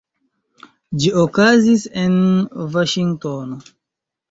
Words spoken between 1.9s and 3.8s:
en Vaŝingtono.